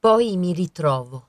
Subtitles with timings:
[0.00, 1.28] Poi mi ritrovo.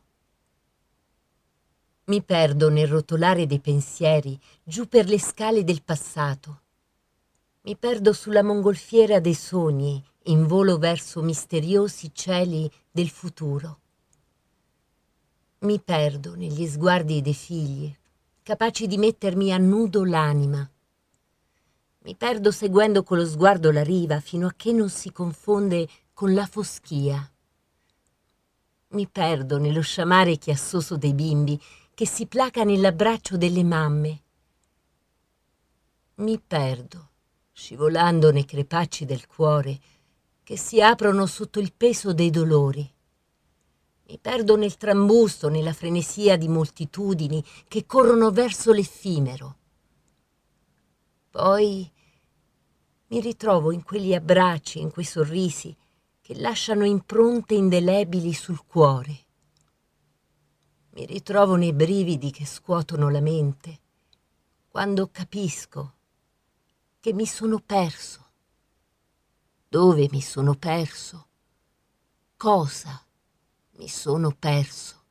[2.06, 6.62] Mi perdo nel rotolare dei pensieri giù per le scale del passato.
[7.64, 13.80] Mi perdo sulla mongolfiera dei sogni in volo verso misteriosi cieli del futuro.
[15.60, 17.94] Mi perdo negli sguardi dei figli,
[18.42, 20.66] capaci di mettermi a nudo l'anima.
[22.04, 26.34] Mi perdo seguendo con lo sguardo la riva fino a che non si confonde con
[26.34, 27.30] la foschia.
[28.92, 31.58] Mi perdo nello sciamare chiassoso dei bimbi
[31.94, 34.22] che si placa nell'abbraccio delle mamme.
[36.16, 37.10] Mi perdo,
[37.54, 39.80] scivolando nei crepacci del cuore
[40.44, 42.94] che si aprono sotto il peso dei dolori.
[44.10, 49.56] Mi perdo nel trambusto, nella frenesia di moltitudini che corrono verso l'effimero.
[51.30, 51.90] Poi
[53.08, 55.74] mi ritrovo in quegli abbracci, in quei sorrisi
[56.32, 59.26] che lasciano impronte indelebili sul cuore.
[60.92, 63.80] Mi ritrovo nei brividi che scuotono la mente
[64.70, 65.94] quando capisco
[67.02, 68.30] che mi sono perso.
[69.68, 71.28] Dove mi sono perso?
[72.38, 73.06] Cosa
[73.72, 75.04] mi sono perso?